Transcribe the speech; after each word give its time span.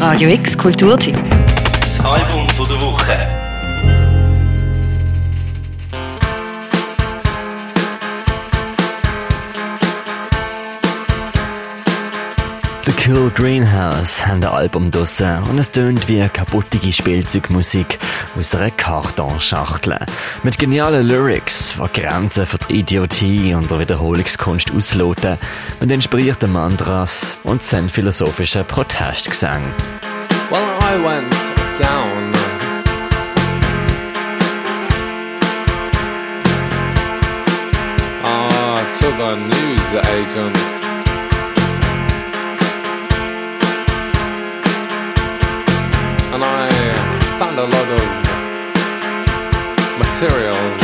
Radio 0.00 0.30
X 0.30 0.56
Kulturteam. 0.56 1.14
Das 1.78 2.00
Album 2.06 2.46
der 2.46 2.80
Woche. 2.80 3.49
The 12.86 12.92
Cool 13.06 13.30
Greenhouse 13.30 14.26
haben 14.26 14.42
ein 14.42 14.44
Album 14.44 14.90
draussen 14.90 15.42
und 15.50 15.58
es 15.58 15.70
tönt 15.70 16.08
wie 16.08 16.26
kaputtige 16.28 16.90
Spielzeugmusik 16.90 17.98
aus 18.38 18.54
einer 18.54 18.70
Kartonschachtel. 18.70 19.98
Mit 20.42 20.58
genialen 20.58 21.06
Lyrics, 21.06 21.74
die 21.76 22.00
Grenzen 22.00 22.46
für 22.46 22.56
die 22.56 22.80
Idiotie 22.80 23.52
und 23.54 23.70
der 23.70 23.80
Wiederholungskunst 23.80 24.74
ausloten, 24.74 25.36
mit 25.78 25.90
inspirierten 25.90 26.52
Mantras 26.52 27.42
und 27.44 27.62
zen 27.62 27.90
philosophischen 27.90 28.64
Protestgesang. 28.64 29.62
Well, 30.50 30.62
I 30.80 30.96
went 31.04 31.34
down. 31.78 32.32
Ah, 38.24 38.82
to 38.98 39.06
the 39.18 39.36
news 39.36 39.94
agents. 39.94 40.89
Found 47.40 47.58
a 47.58 47.62
lot 47.62 47.88
of 47.98 48.04
materials. 49.98 50.82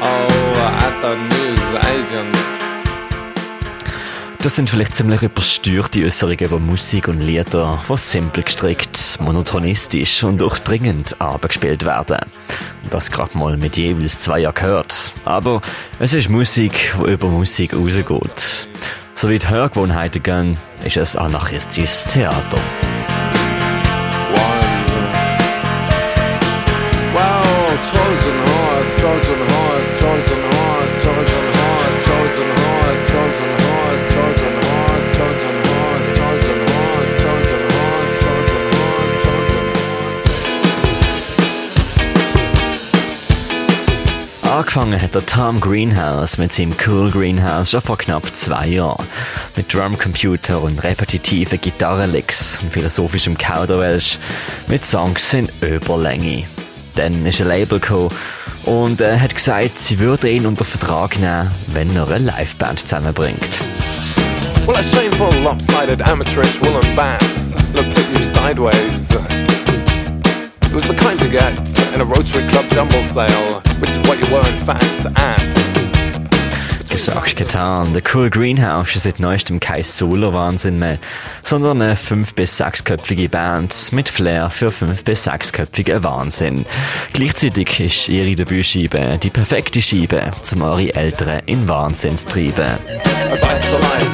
Oh, 0.00 0.54
at 0.86 0.94
the 1.02 1.16
news 1.32 1.68
agents. 1.96 2.38
Das 4.38 4.54
sind 4.54 4.70
vielleicht 4.70 4.94
ziemlich 4.94 5.22
übersteuerte 5.22 6.04
Äußerungen 6.04 6.38
über 6.38 6.60
Musik 6.60 7.08
und 7.08 7.18
Lieder, 7.18 7.82
die 7.88 7.96
simpel 7.96 8.44
gestrickt, 8.44 9.18
monotonistisch 9.18 10.22
und 10.22 10.40
durchdringend 10.40 11.20
abgespielt 11.20 11.84
werden. 11.84 12.18
Das 12.90 13.10
gerade 13.10 13.36
mal 13.36 13.56
mit 13.56 13.76
jeweils 13.76 14.20
zwei 14.20 14.42
gehört. 14.42 15.12
Aber 15.24 15.62
es 15.98 16.12
ist 16.12 16.28
Musik, 16.28 16.94
die 16.96 17.10
über 17.10 17.26
Musik 17.26 17.74
rausgeht. 17.74 18.68
So 19.20 19.28
wie 19.28 19.40
die 19.40 19.48
Hörgewohnheiten 19.48 20.22
gehen, 20.22 20.56
ist 20.84 20.96
es 20.96 21.16
anarchistisches 21.16 22.04
Theater. 22.04 22.60
Angefangen 44.58 45.00
hat 45.00 45.14
der 45.14 45.24
Tom 45.24 45.60
Greenhouse 45.60 46.36
mit 46.36 46.52
seinem 46.52 46.74
Cool 46.84 47.12
Greenhouse 47.12 47.70
schon 47.70 47.80
vor 47.80 47.96
knapp 47.96 48.34
zwei 48.34 48.66
Jahren. 48.66 49.06
Mit 49.54 49.72
Drumcomputer 49.72 50.60
und 50.60 50.82
repetitiven 50.82 51.60
Gitarrenlicks 51.60 52.58
und 52.60 52.72
philosophischem 52.72 53.38
Kauderwelsch 53.38 54.18
mit 54.66 54.84
Songs 54.84 55.32
in 55.32 55.48
Überlänge. 55.60 56.48
Dann 56.96 57.24
ist 57.24 57.40
ein 57.40 57.46
Label 57.46 57.78
gekommen 57.78 58.10
und 58.64 59.00
er 59.00 59.20
hat 59.20 59.36
gesagt, 59.36 59.78
sie 59.78 60.00
würde 60.00 60.28
ihn 60.28 60.44
unter 60.44 60.64
Vertrag 60.64 61.20
nehmen, 61.20 61.52
wenn 61.68 61.94
er 61.94 62.08
eine 62.08 62.32
Liveband 62.32 62.80
zusammenbringt. 62.80 63.60
Well, 64.66 64.74
a 64.74 64.82
shameful, 64.82 65.32
lopsided, 65.40 66.02
amateurish 66.02 66.60
woolen 66.60 66.96
bats 66.96 67.54
looked 67.74 67.96
at 67.96 68.12
you 68.12 68.20
sideways. 68.22 69.57
Was 70.78 70.86
the 70.86 70.94
kind 70.94 71.20
you 71.20 71.28
get 71.28 71.58
in 71.92 72.00
a 72.00 72.04
Rotary 72.04 72.46
Club 72.46 72.64
jumble 72.70 73.02
sale, 73.02 73.60
which 73.80 73.90
is 73.90 73.98
what 74.06 74.16
you 74.20 74.32
were 74.32 74.46
in 74.48 74.60
fact 74.60 75.06
at. 75.16 75.52
Gesagt, 76.88 77.34
getan. 77.36 77.94
Der 77.94 78.02
Cool 78.14 78.30
Greenhouse 78.30 78.94
ist 78.94 79.02
seit 79.02 79.18
neuestem 79.18 79.58
kein 79.58 79.82
Solo-Wahnsinn 79.82 80.78
mehr, 80.78 80.98
sondern 81.42 81.82
eine 81.82 81.96
5- 81.96 82.32
bis 82.32 82.60
6-köpfige 82.60 83.28
Band 83.28 83.74
mit 83.90 84.08
Flair 84.08 84.50
für 84.50 84.68
5- 84.68 85.02
bis 85.02 85.26
6-köpfigen 85.26 86.04
Wahnsinn. 86.04 86.64
Gleichzeitig 87.12 87.80
ist 87.80 88.08
ihre 88.08 88.36
Debütscheibe 88.36 89.18
die 89.20 89.30
perfekte 89.30 89.82
Scheibe, 89.82 90.30
zum 90.42 90.62
eure 90.62 90.94
Eltern 90.94 91.42
in 91.46 91.66
Wahnsinn 91.66 92.16
zu 92.16 92.28
treiben. 92.28 92.78
Advice 93.32 93.64
for 93.64 93.80
life. 93.80 94.12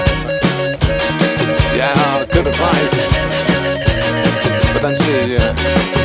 Yeah, 1.77 2.25
good 2.33 2.47
advice. 2.47 3.35
But 4.73 4.83
then 4.83 4.95
she 4.95 5.37
uh, 5.37 6.04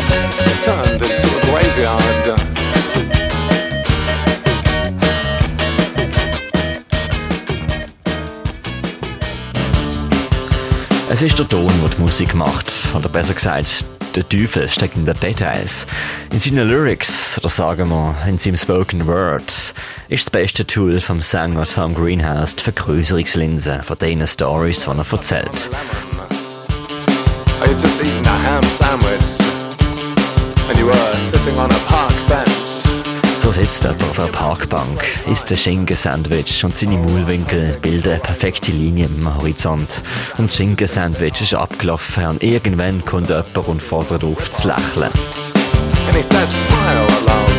Es 11.12 11.24
ist 11.24 11.40
der 11.40 11.48
Ton, 11.48 11.72
der 11.82 11.90
die 11.90 12.02
Musik 12.02 12.36
macht, 12.36 12.72
oder 12.94 13.10
besser 13.10 13.34
gesagt, 13.34 13.84
der 14.16 14.30
Teufel 14.30 14.70
steckt 14.70 14.96
in 14.96 15.06
den 15.06 15.20
Details. 15.20 15.88
In 16.32 16.40
seinen 16.40 16.70
Lyrics, 16.70 17.40
oder 17.40 17.50
sagen 17.50 17.90
wir, 17.90 18.16
in 18.28 18.38
seinem 18.38 18.58
Spoken 18.58 19.08
Word, 19.08 19.74
ist 20.08 20.28
das 20.28 20.30
beste 20.30 20.68
Tool 20.68 21.02
vom 21.02 21.20
Sänger 21.20 21.66
Tom 21.66 21.96
Greenhouse 21.96 22.56
die 22.56 22.64
Vergrößerungslinse 22.64 23.82
von 23.82 23.98
den 23.98 24.26
Stories, 24.28 24.82
die 24.82 24.90
er 24.92 25.12
erzählt. 25.12 25.70
I 27.60 27.68
had 27.68 27.82
just 27.82 28.00
eaten 28.02 28.28
a 28.28 28.44
ham 28.44 28.64
sandwich, 28.78 29.24
and 30.70 30.78
you 30.78 30.86
were 30.86 31.18
sitting 31.32 31.58
on 31.58 31.72
a 31.72 31.80
park 31.88 32.14
bench. 32.28 32.49
So 33.50 33.54
sitzt 33.54 33.84
jemand 33.84 34.04
auf 34.04 34.20
einer 34.20 34.28
Parkbank, 34.28 35.04
isst 35.26 35.50
ein 35.50 35.58
Schinkensandwich 35.58 36.64
und 36.64 36.76
seine 36.76 36.98
Maulwinkel 36.98 37.80
bilden 37.82 38.12
eine 38.12 38.20
perfekte 38.20 38.72
Linie 38.72 39.08
am 39.08 39.38
Horizont. 39.38 40.04
Und 40.38 40.48
das 40.48 40.56
Schinkensandwich 40.56 41.42
ist 41.42 41.56
abgelaufen 41.56 42.28
und 42.28 42.44
irgendwann 42.44 43.04
kommt 43.04 43.30
jemand 43.30 43.58
und 43.58 43.82
fordert 43.82 44.24
auf 44.24 44.52
zu 44.52 44.68
lächeln. 44.68 45.12
And 46.06 46.16
he 46.16 46.22
said, 46.22 46.48
Smile, 46.68 47.08
love. 47.26 47.52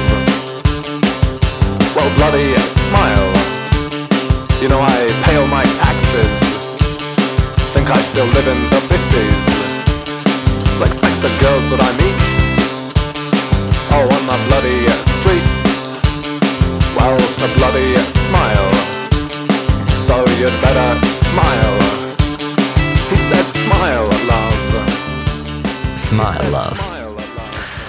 Well, 1.97 2.11
bloody 2.15 2.55
smile. 2.87 3.33
You 4.63 4.69
know, 4.69 4.81
I 4.81 5.13
pay 5.25 5.39
all 5.39 5.49
my 5.49 5.65
taxes. 5.81 6.39
Think 7.75 7.91
I 7.91 8.01
still 8.13 8.27
live 8.27 8.47
in 8.47 8.71
the 8.71 8.81
50s. 8.95 9.60
Smile 26.21 26.51
Love. 26.51 26.77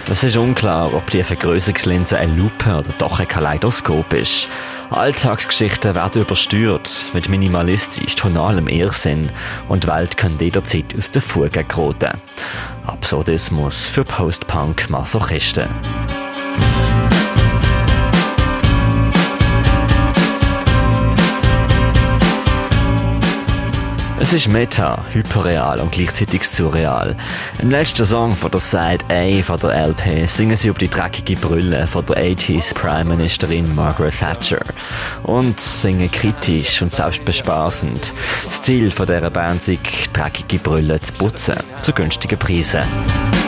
Es 0.09 0.23
ist 0.23 0.37
unklar, 0.37 0.93
ob 0.93 1.09
die 1.09 1.21
Vergrößerungslinse 1.21 2.17
eine 2.17 2.33
Lupe 2.33 2.77
oder 2.77 2.93
doch 2.97 3.19
ein 3.19 3.27
Kaleidoskop 3.27 4.13
ist. 4.13 4.47
Alltagsgeschichten 4.89 5.95
werden 5.95 6.21
übersteuert 6.21 7.09
mit 7.13 7.27
minimalistisch 7.27 8.15
tonalem 8.15 8.69
Irrsinn 8.69 9.31
und 9.67 9.83
die 9.83 9.87
Welt 9.89 10.15
kann 10.15 10.37
jederzeit 10.39 10.95
aus 10.97 11.11
der 11.11 11.21
Fuge 11.21 11.65
geraten. 11.65 12.21
Absurdismus 12.85 13.85
für 13.85 14.05
Post-Punk-Masochisten. 14.05 15.67
Es 24.31 24.45
ist 24.45 24.47
meta, 24.47 24.97
hyperreal 25.11 25.81
und 25.81 25.91
gleichzeitig 25.91 26.47
surreal. 26.47 27.17
Im 27.61 27.69
letzten 27.69 28.05
Song 28.05 28.33
von 28.33 28.49
der 28.49 28.61
Side 28.61 29.03
A 29.09 29.43
von 29.43 29.59
der 29.59 29.89
LP 29.89 30.25
singen 30.25 30.55
sie 30.55 30.69
über 30.69 30.79
die 30.79 30.87
dreckige 30.87 31.35
Brille 31.35 31.85
von 31.85 32.05
der 32.05 32.15
80s 32.15 32.73
Prime 32.73 33.13
Ministerin 33.13 33.75
Margaret 33.75 34.17
Thatcher 34.17 34.61
und 35.23 35.59
singen 35.59 36.09
kritisch 36.09 36.81
und 36.81 36.93
selbstbespaßend. 36.93 38.13
Das 38.45 38.61
Ziel 38.61 38.89
von 38.89 39.05
dieser 39.05 39.29
Band 39.29 39.67
ist, 39.67 39.81
dreckige 40.13 40.59
Brille 40.59 41.01
zu 41.01 41.11
putzen, 41.11 41.57
zu 41.81 41.91
günstigen 41.91 42.39
Preisen. 42.39 42.83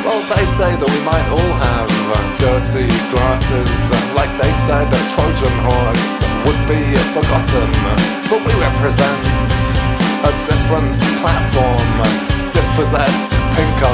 Well, 0.03 0.19
they 0.35 0.45
say 0.57 0.75
that 0.75 0.89
we 0.89 0.99
might 1.05 1.29
all 1.31 1.53
have 1.61 1.89
uh, 2.11 2.37
dirty 2.37 2.87
glasses. 3.09 3.89
uh, 3.89 4.15
Like 4.17 4.37
they 4.37 4.51
said, 4.67 4.87
a 4.91 4.99
Trojan 5.15 5.59
horse 5.59 6.25
would 6.45 6.59
be 6.67 6.97
forgotten. 7.13 7.71
But 8.29 8.45
we 8.45 8.53
represent 8.59 9.29
a 10.25 10.31
different 10.39 10.62
platform. 11.21 11.85
Dispossessed, 12.51 13.31
pinko, 13.53 13.93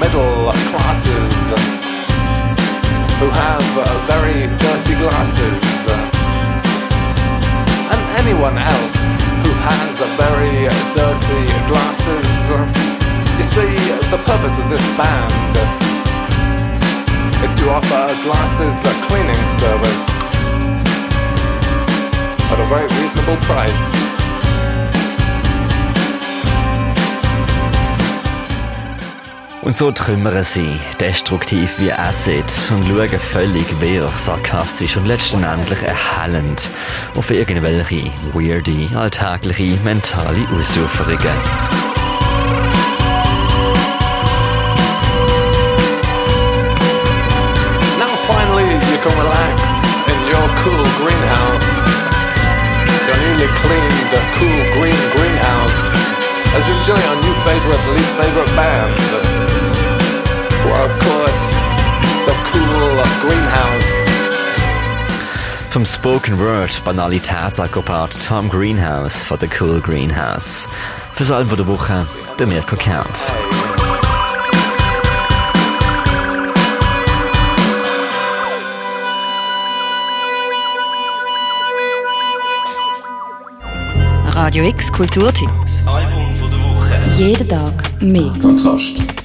middle 0.00 0.52
classes 0.72 1.52
who 3.20 3.28
have 3.28 3.64
very 4.08 4.48
dirty 4.56 4.94
glasses. 4.96 5.60
And 7.92 8.00
anyone 8.16 8.56
else 8.56 9.20
who 9.44 9.52
has 9.68 10.00
very 10.16 10.68
dirty 10.96 11.44
glasses. 11.68 12.50
You 13.36 13.44
see, 13.44 13.76
the 14.08 14.20
purpose 14.24 14.58
of 14.58 14.70
this 14.70 14.84
band 14.96 15.56
is 17.44 17.52
to 17.60 17.68
offer 17.68 18.04
glasses 18.24 18.84
a 18.84 18.94
cleaning 19.06 19.48
service 19.48 20.34
at 22.48 22.58
a 22.58 22.64
very 22.66 22.88
reasonable 23.00 23.36
price. 23.44 24.25
Und 29.66 29.74
so 29.74 29.90
trümmern 29.90 30.44
sie, 30.44 30.78
destruktiv 31.00 31.80
wie 31.80 31.92
Acid, 31.92 32.44
und 32.70 32.86
schauen 32.86 33.18
völlig 33.18 33.66
wirr, 33.80 34.08
sarkastisch 34.14 34.96
und 34.96 35.06
letztendlich 35.06 35.82
erhellend 35.82 36.70
auf 37.16 37.32
irgendwelche 37.32 38.12
weirde, 38.32 38.88
alltägliche, 38.96 39.76
mentale 39.82 40.46
Ausuferungen. 40.56 41.36
Now 47.98 48.14
finally 48.30 48.70
you 48.70 48.98
can 49.02 49.18
relax 49.18 49.60
in 50.06 50.18
your 50.30 50.46
cool 50.62 50.86
greenhouse. 51.02 51.70
Your 53.08 53.16
newly 53.16 53.48
cleaned, 53.58 54.14
cool 54.38 54.62
green 54.78 55.10
greenhouse. 55.10 56.06
As 56.54 56.64
you 56.68 56.74
enjoy 56.74 56.94
our 56.94 57.16
new 57.20 57.34
favorite, 57.42 57.96
least 57.96 58.14
favorite 58.14 58.54
band. 58.54 59.25
Of 60.86 60.92
course, 61.00 61.44
the 62.26 62.34
cool 62.52 63.02
greenhouse. 63.20 63.92
Vom 65.70 65.84
Spoken 65.84 66.38
Word 66.38 66.80
Banalitätsakrobat 66.84 68.16
Tom 68.24 68.48
Greenhouse 68.48 69.24
von 69.24 69.36
The 69.40 69.48
Cool 69.48 69.80
Greenhouse. 69.80 70.68
Fürs 71.14 71.32
Album 71.32 71.56
der 71.56 71.66
Woche, 71.66 72.06
der 72.38 72.46
Mirko 72.46 72.76
Kempf. 72.76 73.32
Radio 84.36 84.64
X 84.66 84.92
Kulturtipps. 84.92 85.88
Album 85.88 86.32
von 86.36 86.48
der 86.48 86.60
Woche. 86.60 86.94
Jeden 87.18 87.48
Tag 87.48 88.00
mehr. 88.00 88.30
Kontrast. 88.40 89.15